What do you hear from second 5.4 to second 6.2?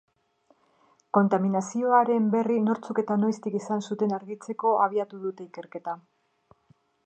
ikerketa.